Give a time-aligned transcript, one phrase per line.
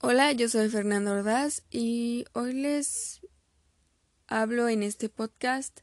[0.00, 3.20] Hola, yo soy Fernando Ordaz y hoy les
[4.28, 5.80] hablo en este podcast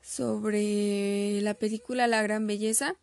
[0.00, 2.94] sobre la película La Gran Belleza.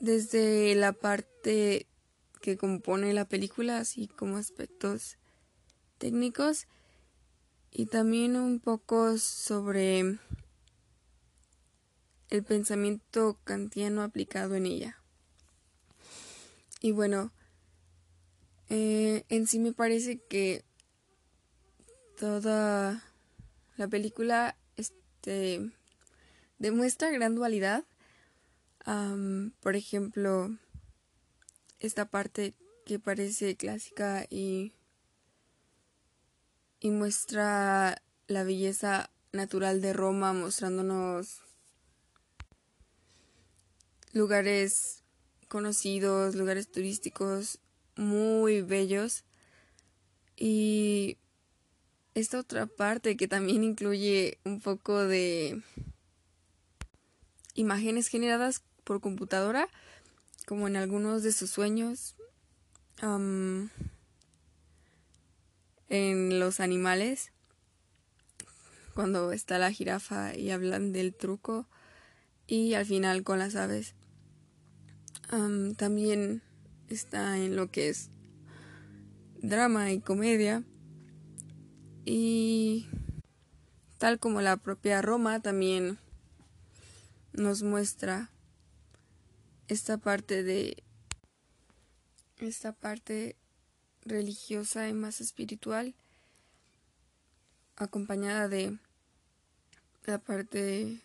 [0.00, 1.86] desde la parte
[2.42, 5.16] que compone la película, así como aspectos
[5.96, 6.66] técnicos,
[7.70, 10.18] y también un poco sobre
[12.28, 15.01] el pensamiento kantiano aplicado en ella.
[16.82, 17.32] Y bueno,
[18.68, 20.64] eh, en sí me parece que
[22.18, 23.04] toda
[23.76, 25.70] la película este,
[26.58, 27.84] demuestra gran dualidad.
[29.60, 30.50] por ejemplo,
[31.78, 34.72] esta parte que parece clásica y,
[36.80, 41.42] y muestra la belleza natural de Roma, mostrándonos
[44.12, 45.01] lugares
[45.52, 47.58] conocidos, lugares turísticos
[47.94, 49.22] muy bellos.
[50.34, 51.18] Y
[52.14, 55.60] esta otra parte que también incluye un poco de
[57.52, 59.68] imágenes generadas por computadora,
[60.46, 62.16] como en algunos de sus sueños,
[63.02, 63.70] en
[66.40, 67.30] los animales,
[68.94, 71.66] cuando está la jirafa y hablan del truco,
[72.46, 73.94] y al final con las aves
[75.76, 76.42] también
[76.88, 78.10] está en lo que es
[79.40, 80.62] drama y comedia.
[82.04, 82.86] Y
[83.98, 85.98] tal como la propia Roma también
[87.32, 88.30] nos muestra
[89.68, 90.82] esta parte de
[92.38, 93.36] esta parte
[94.04, 95.94] religiosa y más espiritual
[97.76, 98.78] acompañada de
[100.04, 101.00] la parte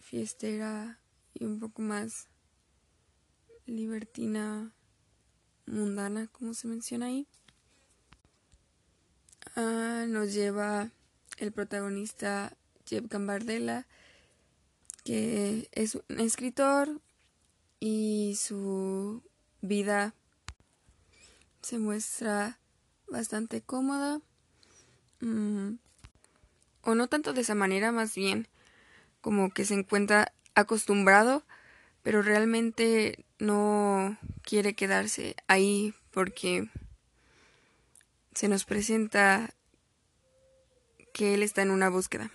[0.00, 0.98] fiestera
[1.34, 2.31] y un poco más
[3.66, 4.72] libertina
[5.66, 7.26] mundana, como se menciona ahí.
[9.56, 10.90] Ah, nos lleva
[11.38, 13.86] el protagonista Jeff Gambardella,
[15.04, 17.00] que es un escritor
[17.80, 19.22] y su
[19.60, 20.14] vida
[21.62, 22.58] se muestra
[23.08, 24.20] bastante cómoda.
[25.20, 25.74] Mm,
[26.82, 28.48] o no tanto de esa manera, más bien
[29.20, 31.44] como que se encuentra acostumbrado
[32.02, 36.68] pero realmente no quiere quedarse ahí porque
[38.34, 39.54] se nos presenta
[41.12, 42.30] que él está en una búsqueda.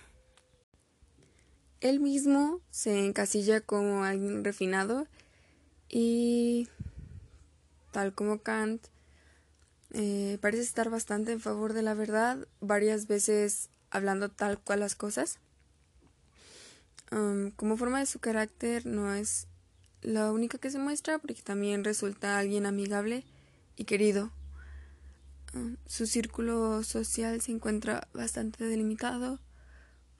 [1.80, 5.06] Él mismo se encasilla como alguien refinado
[5.88, 6.68] y
[7.92, 8.86] tal como Kant
[9.92, 14.94] eh, parece estar bastante en favor de la verdad, varias veces hablando tal cual las
[14.94, 15.38] cosas.
[17.56, 19.46] como forma de su carácter no es
[20.02, 23.24] la única que se muestra porque también resulta alguien amigable
[23.76, 24.30] y querido.
[25.54, 29.40] Ah, su círculo social se encuentra bastante delimitado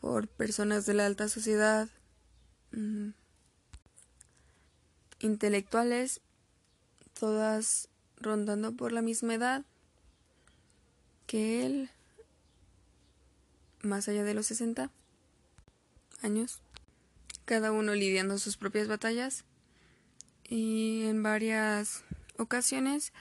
[0.00, 1.88] por personas de la alta sociedad,
[2.72, 3.11] mm,
[5.21, 6.21] intelectuales,
[7.19, 9.65] todas rondando por la misma edad
[11.27, 11.91] que él,
[13.83, 14.91] más allá de los 60
[16.22, 16.61] años,
[17.44, 19.44] cada uno lidiando sus propias batallas
[20.48, 22.04] y en varias
[22.38, 23.12] ocasiones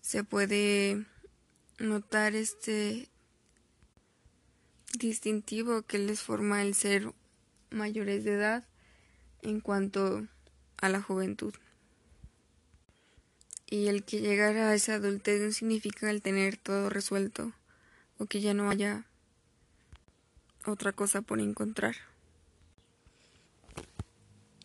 [0.00, 1.04] se puede
[1.78, 3.08] notar este
[4.98, 7.12] distintivo que les forma el ser
[7.70, 8.64] mayores de edad
[9.42, 10.26] en cuanto
[10.80, 11.54] a la juventud.
[13.66, 17.52] Y el que llegara a esa adultez no significa el tener todo resuelto
[18.18, 19.06] o que ya no haya
[20.66, 22.09] otra cosa por encontrar.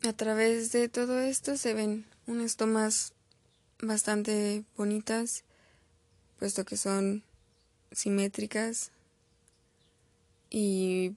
[0.07, 3.13] A través de todo esto se ven unas tomas
[3.81, 5.43] bastante bonitas,
[6.37, 7.23] puesto que son
[7.91, 8.91] simétricas
[10.51, 11.15] y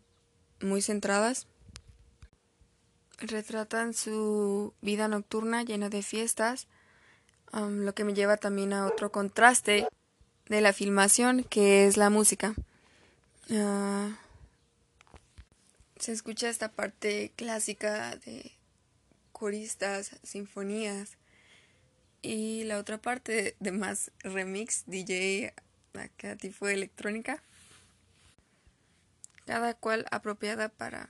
[0.62, 1.46] muy centradas.
[3.18, 6.66] Retratan su vida nocturna llena de fiestas,
[7.52, 9.86] lo que me lleva también a otro contraste
[10.46, 12.54] de la filmación, que es la música.
[13.50, 14.16] Ah,
[15.98, 18.57] se escucha esta parte clásica de
[19.38, 21.16] coristas, sinfonías.
[22.20, 25.54] Y la otra parte de más remix, DJ,
[25.94, 27.42] acá tipo de electrónica.
[29.46, 31.08] Cada cual apropiada para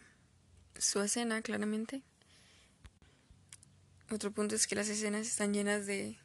[0.77, 2.03] su escena, claramente.
[4.11, 6.19] Otro punto es que las escenas están llenas de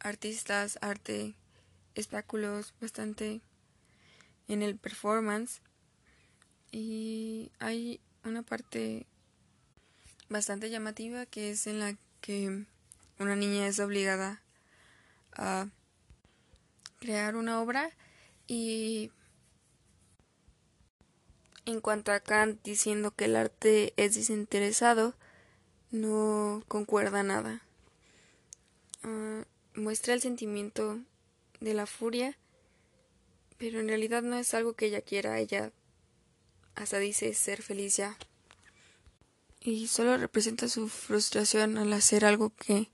[0.00, 1.34] artistas, arte,
[1.94, 3.40] espectáculos, bastante
[4.48, 5.62] en el performance.
[6.72, 9.06] Y hay una parte
[10.28, 12.64] bastante llamativa que es en la que
[13.18, 14.42] una niña es obligada
[15.32, 15.68] a
[16.98, 17.90] crear una obra
[18.46, 19.10] y
[21.66, 25.14] en cuanto a Kant diciendo que el arte es desinteresado,
[25.90, 27.62] no concuerda nada.
[29.02, 29.44] Ah,
[29.74, 30.98] muestra el sentimiento
[31.60, 32.36] de la furia,
[33.58, 35.72] pero en realidad no es algo que ella quiera, ella
[36.74, 38.16] hasta dice ser feliz ya.
[39.66, 42.90] Y solo representa su frustración al hacer algo que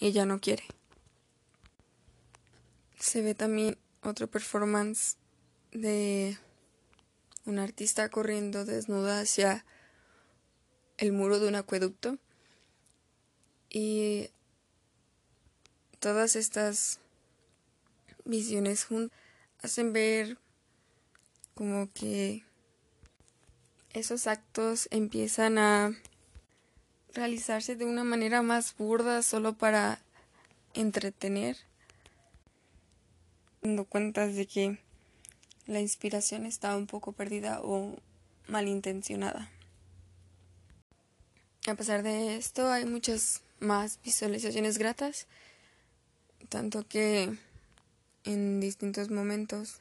[0.00, 0.64] ella no quiere.
[2.98, 5.16] Se ve también otro performance
[5.70, 6.36] de
[7.44, 9.64] un artista corriendo desnuda hacia
[10.98, 12.18] el muro de un acueducto
[13.70, 14.28] y
[16.00, 16.98] todas estas
[18.24, 19.16] visiones juntas
[19.62, 20.36] hacen ver
[21.54, 22.44] como que
[23.92, 25.94] esos actos empiezan a
[27.14, 30.00] realizarse de una manera más burda solo para
[30.74, 31.56] entretener,
[33.60, 34.78] dando cuentas de que
[35.66, 37.96] la inspiración está un poco perdida o
[38.48, 39.50] malintencionada.
[41.68, 45.26] A pesar de esto, hay muchas más visualizaciones gratas,
[46.48, 47.36] tanto que
[48.24, 49.80] en distintos momentos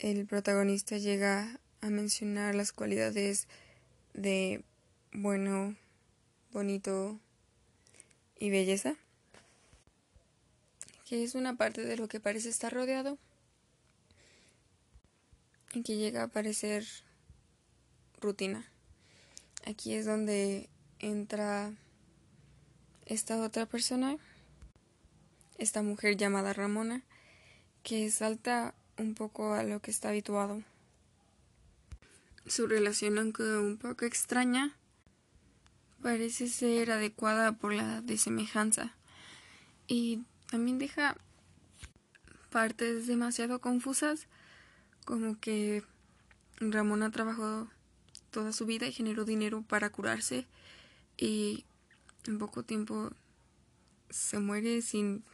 [0.00, 3.46] el protagonista llega a mencionar las cualidades
[4.14, 4.64] de
[5.12, 5.76] bueno,
[6.52, 7.18] bonito
[8.38, 8.96] y belleza,
[11.08, 13.18] que es una parte de lo que parece estar rodeado
[15.72, 16.84] y que llega a parecer
[18.20, 18.70] rutina.
[19.66, 21.72] Aquí es donde entra
[23.06, 24.16] esta otra persona,
[25.58, 27.02] esta mujer llamada Ramona,
[27.82, 30.62] que salta un poco a lo que está habituado.
[32.48, 34.76] Su relación, aunque un poco extraña,
[36.02, 38.94] parece ser adecuada por la desemejanza
[39.86, 41.16] y también deja
[42.50, 44.26] partes demasiado confusas
[45.04, 45.82] como que
[46.60, 47.68] Ramona trabajó
[48.30, 50.46] toda su vida y generó dinero para curarse
[51.16, 51.64] y
[52.26, 53.10] en poco tiempo
[54.10, 55.24] se muere sin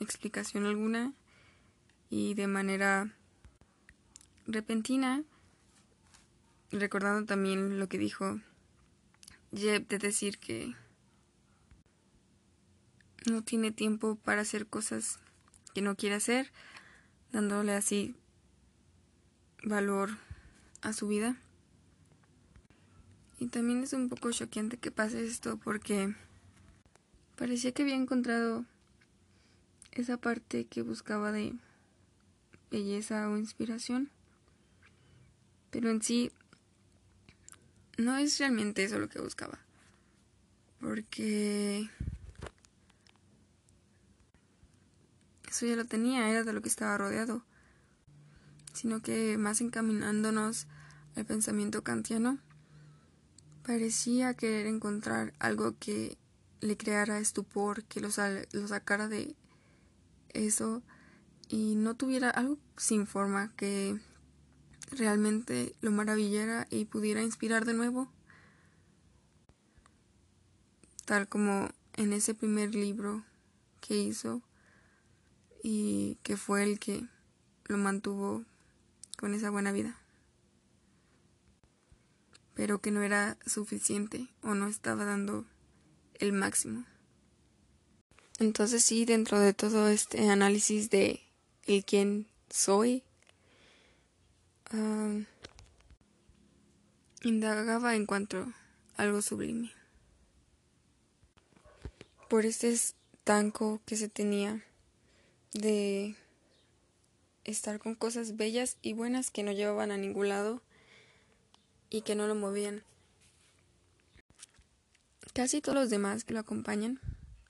[0.00, 1.12] explicación alguna
[2.10, 3.14] y de manera
[4.46, 5.22] repentina,
[6.78, 8.40] recordando también lo que dijo
[9.52, 10.74] Jeb de decir que
[13.30, 15.18] no tiene tiempo para hacer cosas
[15.74, 16.50] que no quiere hacer,
[17.30, 18.14] dándole así
[19.64, 20.10] valor
[20.80, 21.36] a su vida.
[23.38, 26.14] Y también es un poco choqueante que pase esto porque
[27.36, 28.64] parecía que había encontrado
[29.92, 31.54] esa parte que buscaba de
[32.70, 34.10] belleza o inspiración.
[35.70, 36.32] Pero en sí
[37.98, 39.58] no es realmente eso lo que buscaba.
[40.80, 41.88] Porque
[45.48, 47.44] eso ya lo tenía, era de lo que estaba rodeado
[48.72, 50.66] sino que más encaminándonos
[51.16, 52.38] al pensamiento kantiano,
[53.64, 56.16] parecía querer encontrar algo que
[56.60, 58.08] le creara estupor, que lo,
[58.52, 59.36] lo sacara de
[60.30, 60.82] eso
[61.48, 64.00] y no tuviera algo sin forma que
[64.92, 68.08] realmente lo maravillara y pudiera inspirar de nuevo.
[71.04, 73.24] Tal como en ese primer libro
[73.80, 74.42] que hizo
[75.62, 77.06] y que fue el que
[77.66, 78.44] lo mantuvo
[79.18, 79.98] con esa buena vida,
[82.54, 85.44] pero que no era suficiente o no estaba dando
[86.14, 86.84] el máximo.
[88.38, 91.20] Entonces sí, dentro de todo este análisis de
[91.64, 93.04] el quién soy,
[97.22, 98.52] indagaba en cuanto
[98.96, 99.72] algo sublime.
[102.28, 104.64] Por este estanco que se tenía
[105.52, 106.16] de
[107.44, 110.62] estar con cosas bellas y buenas que no llevaban a ningún lado
[111.90, 112.82] y que no lo movían.
[115.34, 117.00] Casi todos los demás que lo acompañan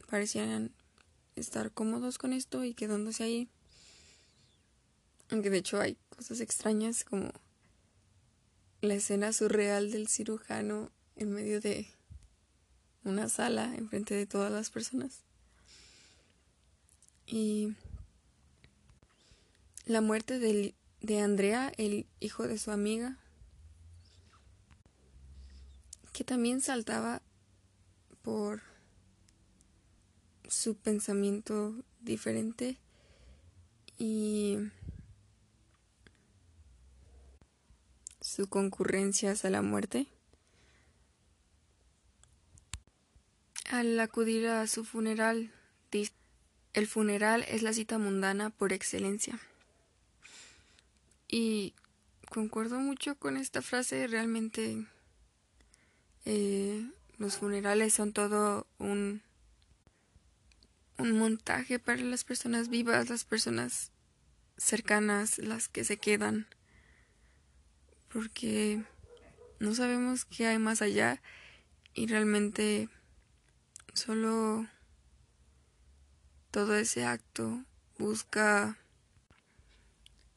[0.08, 0.72] parecían
[1.36, 3.48] estar cómodos con esto y quedándose ahí.
[5.32, 7.32] Aunque de hecho hay cosas extrañas como
[8.82, 11.88] la escena surreal del cirujano en medio de
[13.02, 15.22] una sala enfrente de todas las personas.
[17.26, 17.74] Y
[19.86, 23.16] la muerte de Andrea, el hijo de su amiga,
[26.12, 27.22] que también saltaba
[28.20, 28.60] por
[30.46, 32.76] su pensamiento diferente
[33.96, 34.58] y
[38.22, 40.06] su concurrencia hacia la muerte.
[43.68, 45.52] Al acudir a su funeral,
[46.72, 49.38] el funeral es la cita mundana por excelencia.
[51.28, 51.74] Y
[52.30, 54.86] concuerdo mucho con esta frase, realmente
[56.24, 56.86] eh,
[57.18, 59.22] los funerales son todo un,
[60.98, 63.90] un montaje para las personas vivas, las personas
[64.56, 66.46] cercanas, las que se quedan,
[68.12, 68.82] porque
[69.58, 71.22] no sabemos qué hay más allá
[71.94, 72.88] y realmente
[73.94, 74.66] solo
[76.50, 77.64] todo ese acto
[77.98, 78.76] busca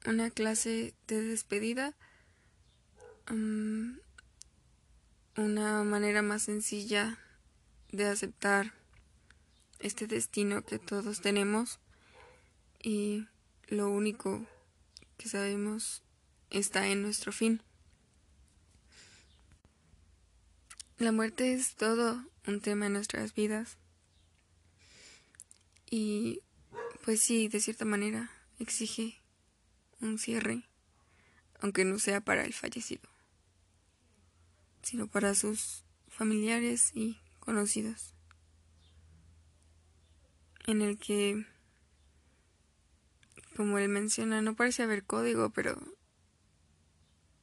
[0.06, 1.94] una clase de despedida,
[3.30, 3.98] mm,
[5.38, 7.18] una manera más sencilla
[7.92, 8.74] de aceptar
[9.80, 11.80] este destino que todos tenemos
[12.82, 13.28] y
[13.68, 14.46] lo único
[15.18, 16.05] que sabemos
[16.60, 17.62] está en nuestro fin.
[20.98, 23.78] La muerte es todo un tema en nuestras vidas
[25.90, 26.42] y
[27.04, 29.22] pues sí, de cierta manera exige
[30.00, 30.64] un cierre,
[31.60, 33.10] aunque no sea para el fallecido,
[34.82, 38.14] sino para sus familiares y conocidos,
[40.66, 41.46] en el que,
[43.56, 45.95] como él menciona, no parece haber código, pero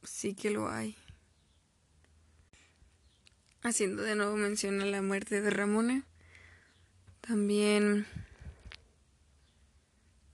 [0.03, 0.95] sí que lo hay.
[3.61, 6.05] Haciendo de nuevo mención a la muerte de Ramona,
[7.21, 8.05] también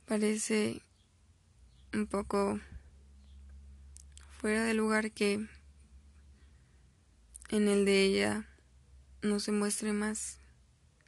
[0.05, 0.81] parece
[1.93, 2.59] un poco
[4.39, 5.47] fuera de lugar que
[7.49, 8.47] en el de ella
[9.21, 10.39] no se muestre más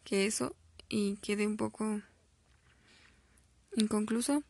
[0.04, 0.56] que eso
[0.90, 2.02] y quede un poco
[3.76, 4.44] inconcluso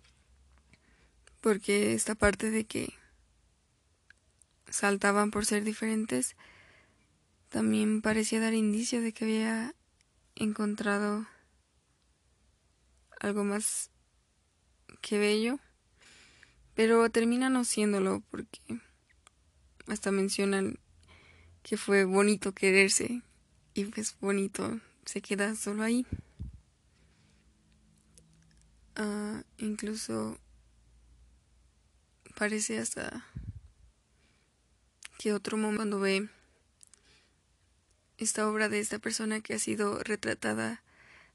[1.41, 2.93] porque esta parte de que
[4.71, 6.35] saltaban por ser diferentes
[7.49, 9.75] también parecía dar indicio de que había
[10.35, 11.27] encontrado
[13.19, 13.91] algo más
[15.01, 15.59] que bello
[16.73, 18.59] pero termina no siéndolo porque
[19.87, 20.79] hasta mencionan
[21.63, 23.21] que fue bonito quererse
[23.73, 26.05] y pues bonito se queda solo ahí.
[28.97, 30.37] Uh, incluso
[32.35, 33.25] parece hasta
[35.21, 36.29] que otro momento cuando ve
[38.17, 40.81] esta obra de esta persona que ha sido retratada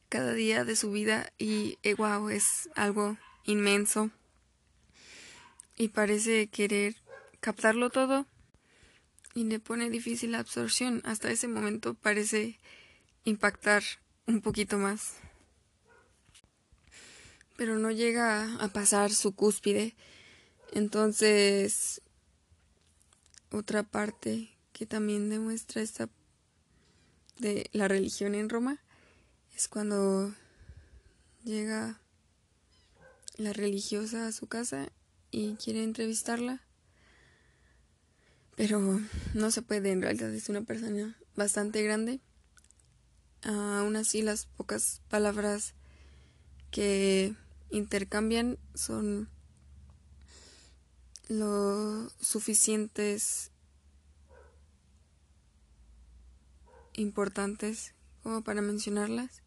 [0.08, 4.10] cada día de su vida y eh, wow es algo inmenso
[5.76, 6.96] y parece querer
[7.38, 8.26] captarlo todo
[9.34, 11.00] y le pone difícil la absorción.
[11.04, 12.58] Hasta ese momento parece
[13.24, 13.84] impactar
[14.26, 15.12] un poquito más.
[17.56, 19.94] Pero no llega a pasar su cúspide.
[20.72, 22.00] Entonces,
[23.56, 26.08] otra parte que también demuestra esta
[27.38, 28.82] de la religión en Roma
[29.54, 30.34] es cuando
[31.44, 32.00] llega
[33.36, 34.90] la religiosa a su casa
[35.30, 36.62] y quiere entrevistarla.
[38.56, 39.00] Pero
[39.34, 42.20] no se puede, en realidad es una persona bastante grande.
[43.42, 45.74] aún así, las pocas palabras
[46.70, 47.34] que
[47.70, 49.28] intercambian son
[51.28, 53.50] lo suficientes
[56.94, 59.42] importantes como para mencionarlas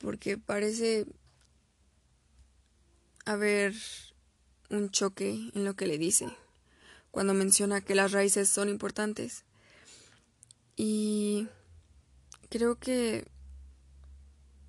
[0.00, 1.06] porque parece
[3.26, 3.74] haber
[4.70, 6.28] un choque en lo que le dice,
[7.10, 9.44] cuando menciona que las raíces son importantes.
[10.76, 11.48] Y
[12.48, 13.26] creo que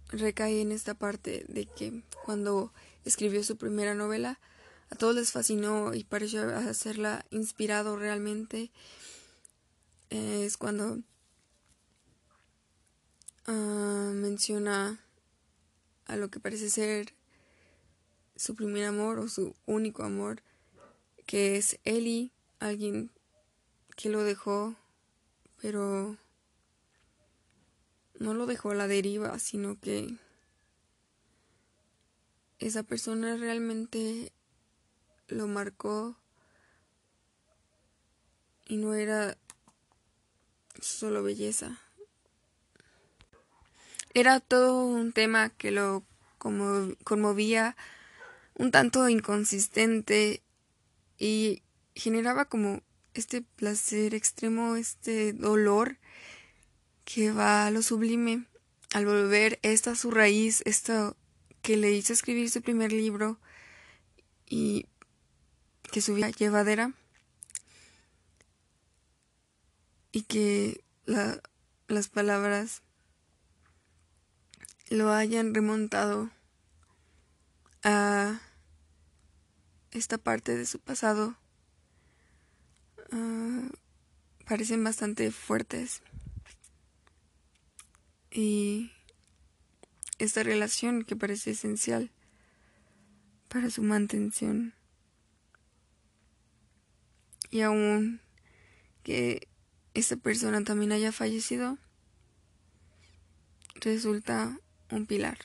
[0.10, 2.74] recae en esta parte de que cuando
[3.06, 4.40] escribió su primera novela,
[4.92, 8.72] a todos les fascinó y pareció hacerla inspirado realmente.
[10.10, 11.00] Es cuando
[13.48, 15.00] ah, menciona
[16.06, 17.14] a lo que parece ser
[18.36, 20.44] su primer amor o su único amor,
[21.26, 23.12] que es Eli, alguien
[23.96, 24.76] que lo dejó,
[25.62, 26.18] pero
[28.20, 30.18] no lo dejó a la deriva, sino que
[32.60, 34.34] esa persona realmente
[35.32, 36.16] lo marcó
[38.68, 39.38] y no era
[40.80, 41.80] solo belleza.
[44.14, 46.04] Era todo un tema que lo
[46.38, 47.76] conmovía
[48.56, 50.42] un tanto inconsistente
[51.18, 51.62] y
[51.96, 52.82] generaba como
[53.14, 55.98] este placer extremo, este dolor
[57.06, 58.46] que va a lo sublime
[58.94, 61.16] al volver esta su raíz, esto
[61.62, 63.40] que le hizo escribir su primer libro
[64.50, 64.88] y
[65.92, 66.94] que su vida llevadera
[70.12, 72.82] y que las palabras
[74.90, 76.30] lo hayan remontado
[77.84, 78.40] a
[79.92, 81.36] esta parte de su pasado
[83.12, 83.70] ah,
[84.46, 86.02] parecen bastante fuertes.
[88.30, 88.92] Y
[90.20, 92.12] esta relación que parece esencial
[93.50, 94.74] para su mantención
[97.52, 98.22] y aún
[99.04, 99.48] que
[99.94, 101.78] esta persona también haya fallecido
[103.76, 104.58] resulta
[104.90, 105.38] un pilar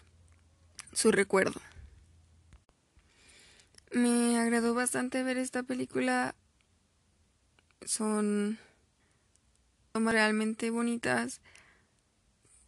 [0.93, 1.61] su recuerdo
[3.97, 6.35] me agradó bastante ver esta película.
[7.85, 8.59] Son
[9.95, 11.41] realmente bonitas.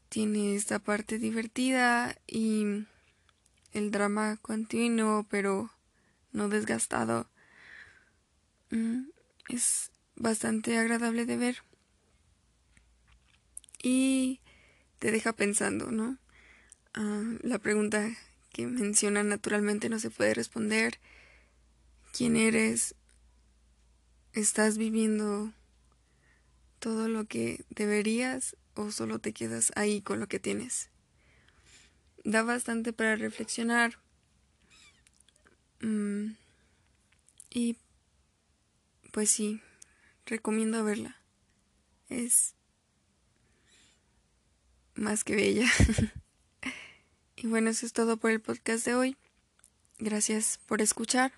[0.08, 2.86] Tiene esta parte divertida y
[3.72, 5.70] el drama continuo pero
[6.32, 7.28] no desgastado.
[8.70, 9.08] Mm,
[9.48, 11.62] es bastante agradable de ver.
[13.82, 14.40] Y
[14.98, 16.18] te deja pensando, ¿no?
[16.94, 18.10] Ah, la pregunta
[18.52, 20.98] que menciona naturalmente no se puede responder
[22.12, 22.94] quién eres,
[24.32, 25.52] estás viviendo
[26.78, 30.90] todo lo que deberías o solo te quedas ahí con lo que tienes.
[32.24, 33.98] Da bastante para reflexionar.
[35.80, 36.32] Mm,
[37.50, 37.76] y
[39.12, 39.60] pues sí,
[40.26, 41.20] recomiendo verla.
[42.08, 42.54] Es
[44.94, 45.68] más que bella.
[47.36, 49.16] y bueno, eso es todo por el podcast de hoy.
[49.98, 51.32] Gracias por escuchar.